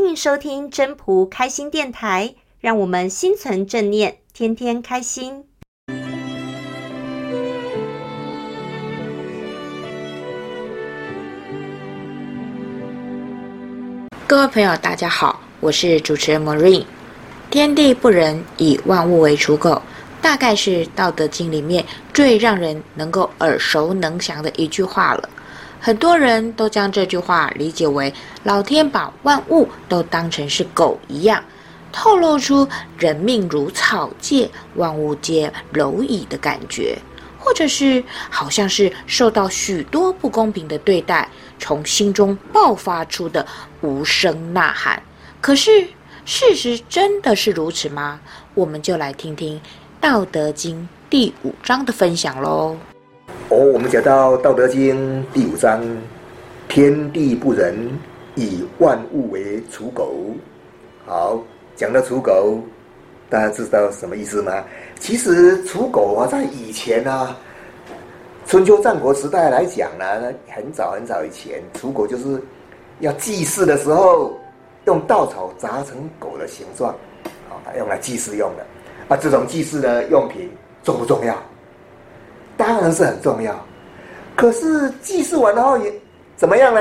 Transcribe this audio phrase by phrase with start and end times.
[0.00, 5.44] 欢迎收听真朴开心电台，让我们心存正念，天天开心。
[14.28, 16.84] 各位朋友，大家好，我是主持人 Marine。
[17.50, 19.82] 天地不仁，以万物为刍狗，
[20.22, 21.84] 大概是《道德经》里面
[22.14, 25.28] 最让人能够耳熟能详的一句话了。
[25.80, 31.42] 很多人都将这句话理解为老天把万物都当成是狗一样，
[31.92, 32.68] 透露出
[32.98, 36.98] 人命如草芥，万物皆蝼蚁的感觉，
[37.38, 41.28] 或者是好像是受到许多不公平的对待，
[41.58, 43.46] 从心中爆发出的
[43.80, 45.02] 无声呐喊。
[45.40, 45.86] 可是
[46.24, 48.20] 事实真的是如此吗？
[48.54, 49.56] 我们就来听听
[50.00, 50.76] 《道德经》
[51.08, 52.76] 第五章的分享喽。
[53.50, 55.82] 哦，我们讲到《道德经》第五章，
[56.68, 57.74] 天地不仁，
[58.34, 60.12] 以万物为刍狗。
[61.06, 61.42] 好，
[61.74, 62.60] 讲到刍狗，
[63.30, 64.62] 大家知道什么意思吗？
[65.00, 67.34] 其实刍狗啊，在以前啊，
[68.44, 72.42] 春秋战国时代来讲呢，很早很早以前，刍狗就是
[73.00, 74.38] 要祭祀的时候，
[74.84, 76.94] 用稻草扎成狗的形状，
[77.48, 78.66] 啊，用来祭祀用的。
[79.08, 80.50] 啊，这种祭祀的用品
[80.84, 81.34] 重不重要？
[82.58, 83.58] 当然是很重要，
[84.36, 85.90] 可是祭祀完后也
[86.36, 86.80] 怎么样呢？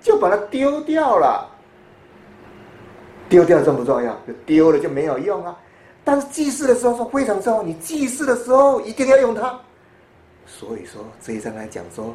[0.00, 1.48] 就把它丢掉了。
[3.28, 4.12] 丢掉重不重要？
[4.26, 5.56] 就丢了就没有用啊。
[6.04, 9.58] 但是祭祀的时候是非常重要，你祭祀的时候一定要用它。
[10.44, 12.12] 所以说这一章来讲说，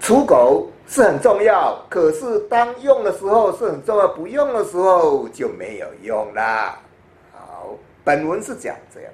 [0.00, 6.78] 刍狗是很重要，可是当用的时候是很重要，不用的时候就没有用啦。
[7.32, 7.68] 好，
[8.02, 9.12] 本文是讲这样。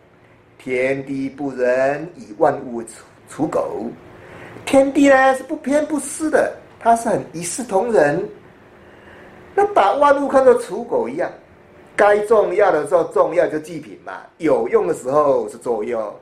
[0.62, 2.84] 天地不仁，以万物为
[3.30, 3.86] 刍狗。
[4.66, 8.22] 天地呢是不偏不私的，它是很一视同仁。
[9.55, 11.31] 那把万物看作刍狗一样，
[11.97, 16.14] 该重要的时候重要就祭品嘛，有用的时候是作用，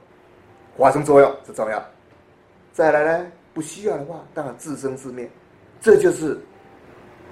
[0.77, 1.85] 发生作用是重要。
[2.73, 5.29] 再来呢，不需要的话，当然自生自灭，
[5.81, 6.39] 这就是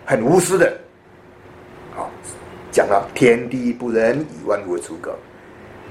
[0.05, 0.77] 很无私的。
[1.95, 2.11] 好，
[2.73, 5.13] 讲到天地不仁，以万物为刍狗。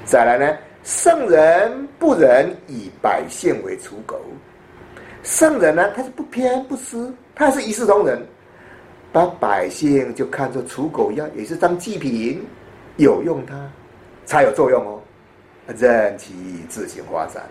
[0.04, 0.58] 再来呢？
[0.85, 4.22] 圣人不仁，以百姓为刍狗。
[5.23, 8.23] 圣人呢，他是不偏不私，他是一视同仁，
[9.12, 12.45] 把百姓就看作刍狗一样，也是当祭品，
[12.97, 13.68] 有用它
[14.25, 15.01] 才有作用哦，
[15.75, 16.35] 任其
[16.69, 17.41] 自行发展。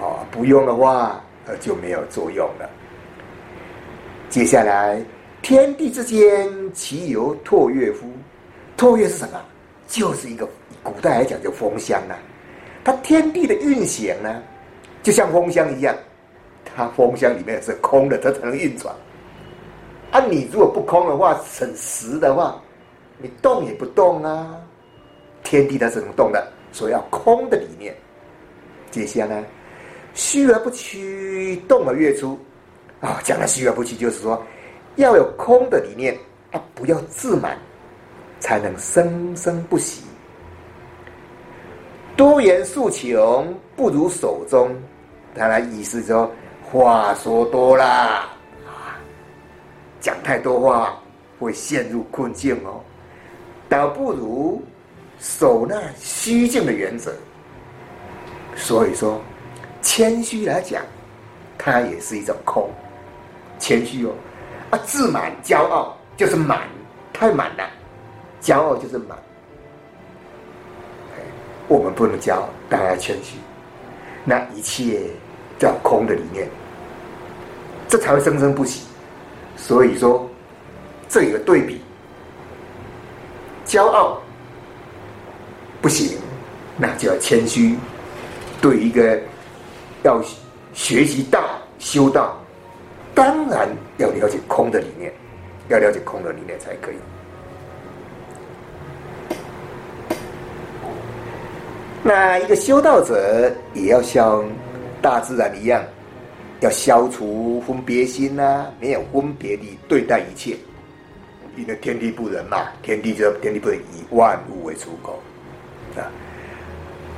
[0.00, 2.68] 哦，不用的话，呃，就没有作用了。
[4.28, 5.00] 接下来，
[5.42, 8.08] 天地之间，其犹唾液乎？
[8.76, 9.40] 唾液是什么？
[9.86, 10.48] 就是一个。
[10.82, 12.14] 古代来讲就风箱呢，
[12.82, 14.42] 它天地的运行呢，
[15.02, 15.94] 就像风箱一样，
[16.64, 18.94] 它风箱里面是空的，它才能运转。
[20.10, 22.60] 啊，你如果不空的话，很实的话，
[23.18, 24.56] 你动也不动啊。
[25.42, 27.94] 天地它是能动的，所以要空的理念。
[28.90, 29.44] 接下来，
[30.14, 32.38] 虚而不屈，动而越出。
[33.00, 34.42] 啊，讲了虚而不屈，就是说
[34.96, 36.16] 要有空的理念
[36.52, 37.56] 啊，不要自满，
[38.40, 40.02] 才能生生不息。
[42.20, 44.70] 多言数穷，不如守中。
[45.34, 46.30] 他的意思说，
[46.70, 47.82] 话说多了
[48.66, 49.00] 啊，
[50.02, 50.94] 讲太多话
[51.38, 52.78] 会陷入困境哦，
[53.70, 54.62] 倒不如
[55.18, 57.10] 守那虚静的原则。
[58.54, 59.18] 所以说，
[59.80, 60.82] 谦虚来讲，
[61.56, 62.68] 它也是一种空。
[63.58, 64.12] 谦虚哦，
[64.68, 66.68] 啊，自满、骄傲就是满，
[67.14, 67.66] 太满了，
[68.42, 69.16] 骄傲就是满。
[71.70, 73.36] 我们不能骄傲，当然谦虚。
[74.24, 75.02] 那一切
[75.56, 76.48] 叫空的理念，
[77.86, 78.88] 这才会生生不息。
[79.56, 80.28] 所以说，
[81.08, 81.80] 这有个对比：
[83.64, 84.20] 骄傲
[85.80, 86.18] 不行，
[86.76, 87.76] 那就要谦虚。
[88.60, 89.16] 对一个
[90.02, 90.20] 要
[90.74, 91.40] 学习道、
[91.78, 92.36] 修道，
[93.14, 95.12] 当然要了解空的理念，
[95.68, 96.96] 要了解空的理念才可以。
[102.02, 104.42] 那一个修道者也要像
[105.02, 105.84] 大自然一样，
[106.60, 110.56] 要消除分别心呐、没有分别地对待一切。
[111.56, 115.20] 因为天地不仁嘛，天地就天地不仁，以万物为刍狗
[115.94, 116.08] 啊。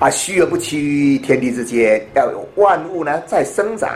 [0.01, 3.89] 啊，虚而不屈，天地之间要有万物呢在生长，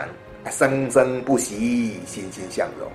[0.49, 2.87] 生生不息，欣欣向荣。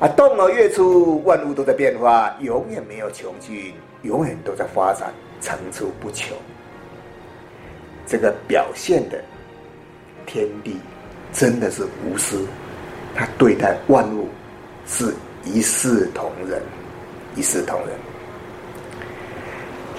[0.00, 3.72] 啊，动而越出，万物都在变化，永远没有穷尽，
[4.02, 6.36] 永远都在发展，层出不穷。
[8.06, 9.20] 这个表现的
[10.24, 10.78] 天地
[11.32, 12.46] 真的是无私，
[13.14, 14.28] 他对待万物
[14.86, 15.12] 是
[15.44, 16.62] 一视同仁，
[17.34, 17.88] 一视同仁。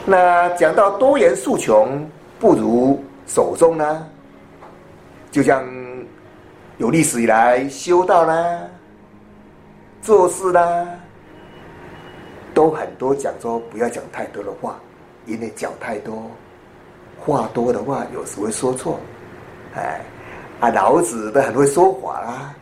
[0.06, 2.09] 那讲到多言数穷，
[2.39, 4.07] 不如守中呢？
[5.30, 5.68] 就像
[6.77, 8.62] 有历史以来修道啦、
[10.01, 10.88] 做事啦，
[12.54, 14.80] 都很多讲说不要讲太多的话，
[15.25, 16.31] 因为讲太多
[17.28, 18.98] 话多的话，有时会说错。
[19.76, 20.02] 哎，
[20.62, 22.56] 啊，老子都很会说谎啦。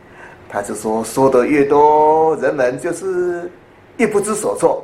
[0.49, 3.49] 他就说，说的越多，人们就是
[3.97, 4.83] 越不知所措，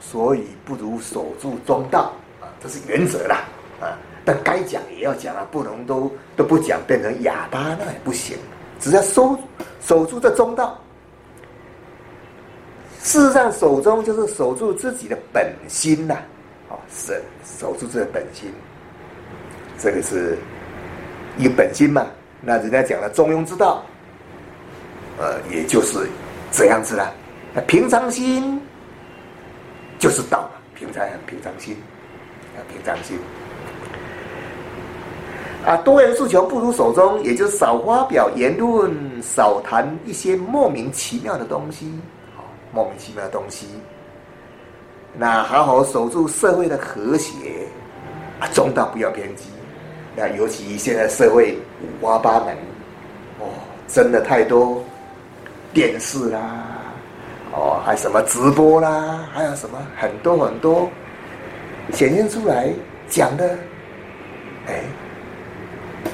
[0.00, 3.44] 所以不如守住中道啊，这是原则啦
[3.80, 3.98] 啊。
[4.24, 8.36] 但该讲也要讲啊，不能都都不讲，变成哑巴那也不行。
[8.80, 9.38] 只要守
[9.80, 10.78] 守住这中道，
[13.02, 16.14] 事实上守中就是守住自己的本心呐，
[16.68, 18.52] 啊，是守住这个本心，
[19.78, 20.36] 这个是
[21.36, 22.06] 一个本心嘛。
[22.40, 23.82] 那人家讲了中庸之道。
[25.20, 26.08] 呃，也就是
[26.52, 27.12] 这样子了。
[27.52, 28.62] 那平常心
[29.98, 31.76] 就是道嘛，平常很平常心，
[32.54, 33.18] 啊，平常心。
[35.66, 41.98] 啊，多言数求不如手中，也就少发表言论，少谈一些莫名其妙的东西，
[42.36, 43.66] 哦，莫名其妙的东西。
[45.14, 47.34] 那好好守住社会的和谐，
[48.38, 49.46] 啊，中道不要偏激。
[50.18, 52.56] 那尤其现在社会五花八门，
[53.38, 53.46] 哦，
[53.86, 54.82] 真的太多。
[55.70, 56.40] 电视啦，
[57.52, 60.90] 哦，还什么直播啦，还有什么很多很多
[61.92, 62.72] 显现出来
[63.06, 63.56] 讲的，
[64.66, 64.80] 哎，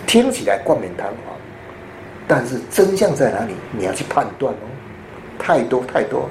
[0.08, 1.36] 听起来冠冕堂皇，
[2.26, 3.54] 但是真相在哪里？
[3.70, 4.66] 你要去判断哦。
[5.38, 6.28] 太多太多，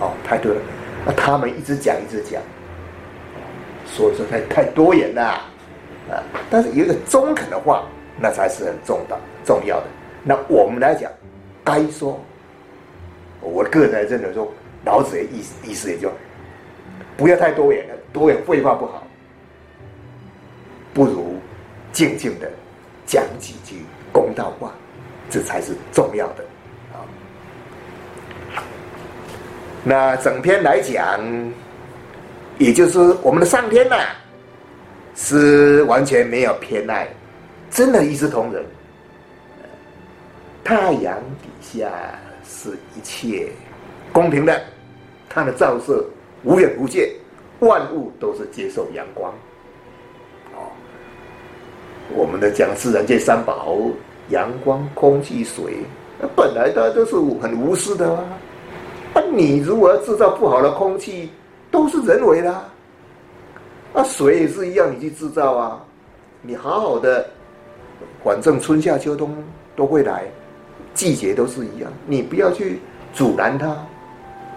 [0.00, 0.60] 哦，太多了。
[1.04, 2.42] 那他们一直讲一直讲，
[3.86, 5.44] 所以说太太多言了
[6.10, 6.22] 啊。
[6.50, 7.84] 但是有一个中肯的话，
[8.20, 9.86] 那才是很重的重要的。
[10.22, 11.10] 那我们来讲，
[11.64, 12.18] 该说。
[13.42, 14.50] 我个人认为说，
[14.84, 16.10] 老子的意思意思也就
[17.16, 19.06] 不要太多言了，多言废话不好，
[20.92, 21.36] 不如
[21.92, 22.50] 静静的
[23.06, 24.72] 讲几句公道话，
[25.30, 26.44] 这才是重要的
[26.92, 26.98] 啊。
[29.84, 31.20] 那整篇来讲，
[32.58, 33.96] 也就是我们的上天呐、
[35.16, 37.08] 是完全没有偏爱，
[37.70, 38.64] 真的一视同仁，
[40.62, 41.90] 太阳底下。
[42.48, 43.48] 是一切
[44.12, 44.62] 公平的，
[45.28, 46.04] 它的照射
[46.44, 47.12] 无远无届，
[47.58, 49.32] 万物都是接受阳光。
[50.54, 50.70] 哦，
[52.14, 53.76] 我们的讲自然界三宝：
[54.28, 55.78] 阳光、空气、水，
[56.20, 58.24] 那本来大家都是很无私的啊。
[59.12, 61.32] 那你如果要制造不好的空气，
[61.68, 62.64] 都是人为的啊。
[63.96, 65.82] 那，水也是一样，你去制造啊。
[66.42, 67.26] 你好好的，
[68.22, 69.34] 反正春夏秋冬
[69.74, 70.24] 都会来。
[70.92, 72.78] 季节都是一样，你不要去
[73.14, 73.74] 阻拦它，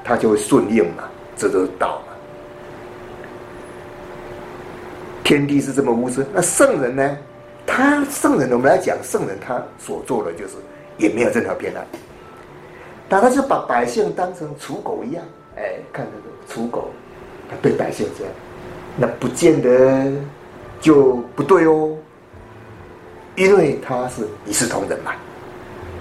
[0.03, 1.03] 它就会顺应嘛，
[1.37, 2.13] 这就是道嘛。
[5.23, 7.17] 天地是这么无私，那圣人呢？
[7.65, 10.55] 他圣人，我们来讲圣人，他所做的就是
[10.97, 11.85] 也没有任何偏爱，
[13.07, 15.23] 但他就把百姓当成刍狗一样，
[15.55, 16.89] 哎，看那个刍狗，
[17.49, 18.33] 他对百姓这样，
[18.99, 20.11] 那不见得
[20.81, 21.95] 就不对哦，
[23.35, 25.11] 因为他是一视同仁嘛。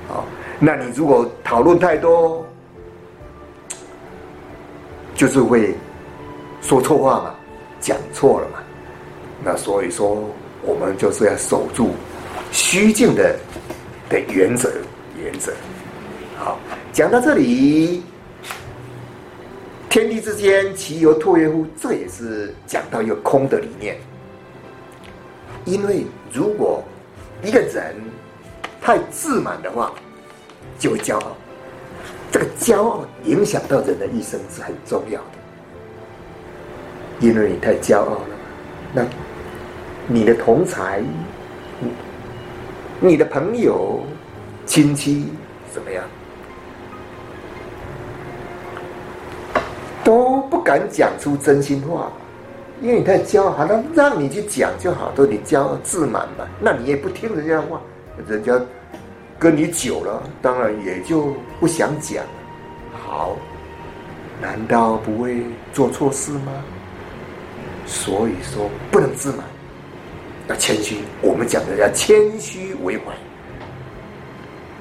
[0.09, 0.25] 好，
[0.59, 2.45] 那你如果讨论太多，
[5.15, 5.73] 就是会
[6.61, 7.35] 说错话嘛，
[7.81, 8.59] 讲错了嘛。
[9.45, 10.25] 那所以说，
[10.63, 11.91] 我们就是要守住
[12.51, 13.39] 虚静的
[14.09, 14.69] 的原则，
[15.23, 15.53] 原则。
[16.37, 16.59] 好，
[16.93, 18.03] 讲到这里，
[19.89, 21.67] 天地之间，其犹拓曰乎？
[21.81, 23.97] 这也是讲到一个空的理念。
[25.65, 26.83] 因为如果
[27.43, 27.97] 一个人，
[28.81, 29.93] 太自满的话，
[30.79, 31.37] 就会骄傲。
[32.31, 35.27] 这个骄傲影响到人的一生是很重要的，
[37.21, 38.27] 因为你太骄傲了，
[38.93, 39.03] 那
[40.07, 41.03] 你的同侪、
[43.01, 44.01] 你的朋友、
[44.67, 45.29] 亲戚
[45.73, 46.05] 怎么样，
[50.51, 52.11] 不敢讲出真心话，
[52.81, 53.55] 因为你太骄傲。
[53.57, 57.81] 他，让你去讲就好，都你骄傲自满嘛，那你也不听人家的话，
[58.27, 58.59] 人家。
[59.41, 62.25] 跟你久了，当然也就不想讲。
[62.93, 63.37] 好，
[64.43, 66.53] 难道不会做错事吗？
[67.87, 69.47] 所以说不能自满，
[70.49, 70.97] 要谦虚。
[71.23, 73.05] 我们讲的要谦虚为怀。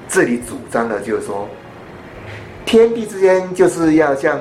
[0.08, 1.46] 这里主张的就是说，
[2.66, 4.40] 天地之间就是要像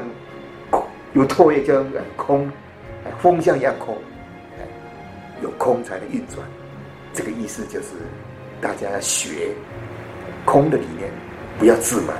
[1.17, 1.83] 有唾液，叫
[2.15, 2.49] 空，
[3.19, 3.97] 风向一样空，
[5.41, 6.39] 有空才能运转。
[7.13, 7.87] 这个意思就是
[8.61, 9.49] 大家要学。
[10.45, 11.11] 空的理念，
[11.59, 12.15] 不要自满。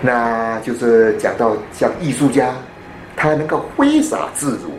[0.00, 2.54] 那就是讲到像艺术家，
[3.14, 4.70] 他能够挥洒自如，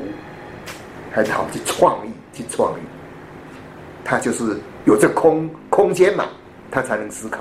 [1.14, 2.84] 很好去创意，去创意，
[4.04, 6.26] 他就是有这空空间嘛，
[6.72, 7.40] 他才能思考。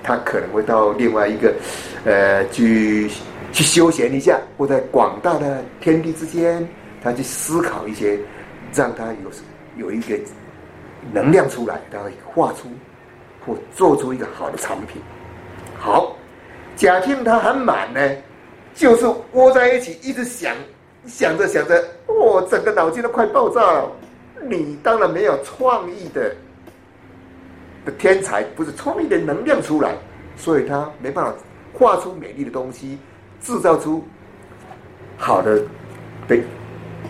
[0.00, 1.52] 他可能会到另外一个，
[2.04, 3.10] 呃，去
[3.52, 6.68] 去休闲一下，或在广大的天地之间，
[7.02, 8.18] 他去思考一些，
[8.72, 9.06] 让他
[9.76, 10.18] 有有一个
[11.12, 12.68] 能量出来，他会画出
[13.44, 15.00] 或做出一个好的产品。
[15.78, 16.16] 好，
[16.76, 18.00] 假定他很满呢，
[18.74, 20.54] 就是窝在一起，一直想，
[21.06, 23.90] 想着想着，哦，整个脑筋都快爆炸了。
[24.42, 26.34] 你当然没有创意的。
[27.82, 29.94] 的天才不是创意的能量出来，
[30.36, 31.34] 所以他没办法
[31.72, 32.98] 画出美丽的东西，
[33.42, 34.04] 制造出
[35.16, 35.60] 好的
[36.28, 36.38] 的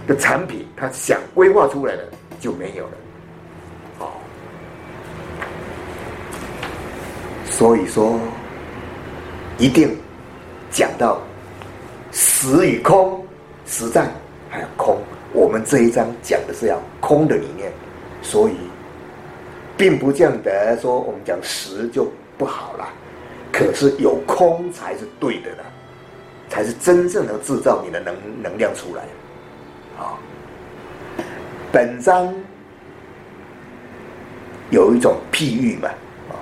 [0.07, 0.67] 的产品。
[0.77, 2.05] 他想规划出来的
[2.39, 2.93] 就没有了。
[3.99, 4.21] 好，
[7.45, 8.19] 所以说
[9.59, 9.97] 一定
[10.71, 11.21] 讲到
[12.13, 13.25] 实与空，
[13.67, 14.09] 实在
[14.49, 14.99] 还有空。
[15.33, 17.71] 我们这一章讲的是要空的理念，
[18.23, 18.55] 所以。
[19.77, 22.07] 并不见得说我们讲实就
[22.37, 22.87] 不好了，
[23.51, 25.65] 可是有空才是对的了，
[26.51, 29.03] 才是真正能制造你的能能量出来。
[29.99, 30.19] 啊，
[31.73, 32.35] 本章
[34.69, 35.89] 有一种譬喻嘛，
[36.29, 36.37] 啊，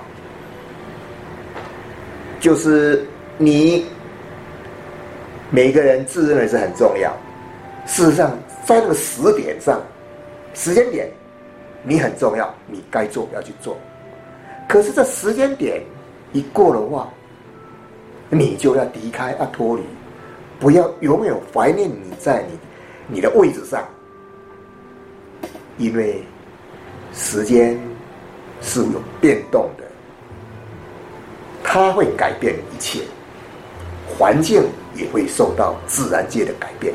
[2.41, 3.05] 就是
[3.37, 3.85] 你
[5.49, 7.15] 每个人自认为是很重要，
[7.85, 9.81] 事实上在那个时点上，
[10.53, 11.09] 时间点。
[11.81, 13.77] 你很重要，你该做要去做。
[14.67, 15.81] 可是这时间点
[16.33, 17.07] 一过的话，
[18.29, 19.83] 你就要离开阿脱离，
[20.59, 22.57] 不要永远怀念你在你
[23.07, 23.83] 你的位置上，
[25.77, 26.21] 因为
[27.13, 27.79] 时间
[28.61, 29.83] 是有变动的，
[31.63, 33.01] 它会改变一切，
[34.07, 34.63] 环境
[34.95, 36.93] 也会受到自然界的改变，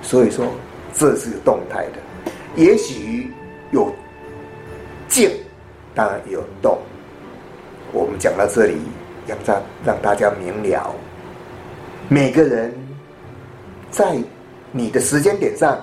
[0.00, 0.46] 所以说
[0.94, 3.30] 这是动态的，也许
[3.72, 3.92] 有。
[5.06, 5.30] 静，
[5.94, 6.76] 当然有动。
[7.92, 8.78] 我们讲到这里，
[9.28, 10.92] 让让让大家明了，
[12.08, 12.72] 每个人
[13.94, 14.18] 在
[14.72, 15.78] 你的时间点上，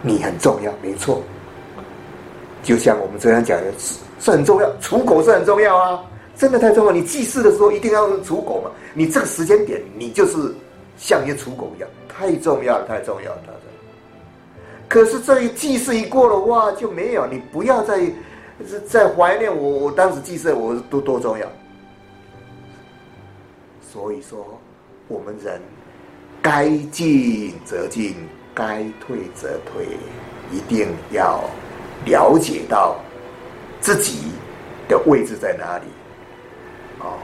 [0.00, 1.20] 你很重要，没错。
[2.62, 3.72] 就像我们这样讲的，
[4.20, 6.00] 是很重要，刍狗是很重要啊，
[6.36, 6.92] 真的太重要。
[6.92, 10.54] 你祭祀的时候一定要用刍狗嘛，你这个时间点，你就是
[10.96, 13.40] 像一个刍狗一样，太重要了，太重要了。
[14.88, 18.00] 可是这一祭祀一过的话就没有，你不要再
[18.86, 21.46] 再怀念我，我当时祭祀我多多重要。
[23.92, 24.46] 所以说，
[25.08, 25.60] 我们人
[26.46, 28.14] 该进则进，
[28.54, 29.84] 该退则退，
[30.52, 31.42] 一定要
[32.04, 32.94] 了解到
[33.80, 34.30] 自己
[34.86, 35.84] 的位置在哪里。
[37.00, 37.18] 哦，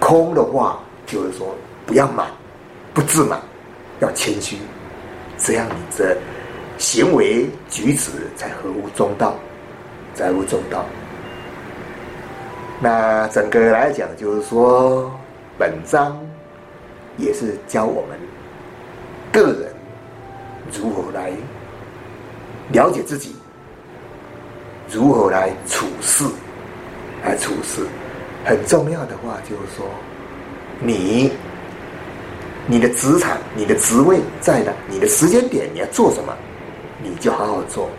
[0.00, 1.54] 空的话就是说
[1.86, 2.26] 不要满，
[2.92, 3.40] 不自满，
[4.00, 4.56] 要谦虚。
[5.38, 6.16] 这样你的
[6.76, 9.36] 行为举止才合乎中道，
[10.16, 10.84] 才合乎中道。
[12.80, 15.08] 那整个来讲，就是说，
[15.56, 16.20] 本章
[17.16, 18.18] 也是教我们
[19.32, 19.74] 个人
[20.72, 21.32] 如何来
[22.72, 23.34] 了解自己，
[24.90, 26.24] 如何来处事，
[27.24, 27.86] 来处事。
[28.44, 29.86] 很重要的话，就是说，
[30.80, 31.32] 你。
[32.66, 34.72] 你的职场、你的职位在哪？
[34.88, 36.34] 你的时间点你要做什么，
[37.02, 37.90] 你就好好做。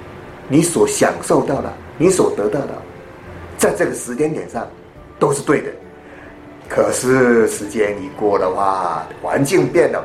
[0.47, 2.81] 你所享受到的，你所得到的，
[3.59, 4.67] 在这个时间点上
[5.19, 5.71] 都是对的。
[6.67, 10.03] 可是时间一过的话，环境变了，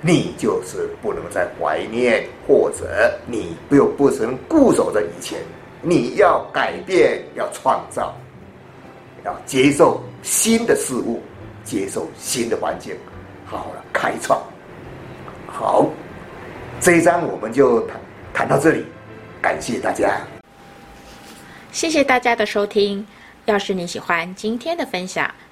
[0.00, 5.38] 你就是不能再怀念，或者你又不能固守在以前。
[5.82, 8.14] 你要改变，要创造，
[9.24, 11.22] 要接受新的事物，
[11.64, 12.94] 接受新的环境。
[13.44, 14.40] 好了，开创。
[15.46, 15.86] 好，
[16.80, 18.00] 这一章我们就谈
[18.34, 18.84] 谈到这里，
[19.40, 20.20] 感谢大家。
[21.72, 23.06] 谢谢大家的收听。
[23.44, 25.32] 要是你喜欢今天的分享，